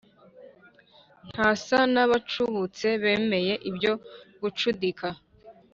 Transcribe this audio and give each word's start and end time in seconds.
Ntasa 1.29 1.79
n'abacubutse 1.93 2.87
Bemeye 3.01 3.53
ibyo 3.69 3.93
gucudika 4.41 5.07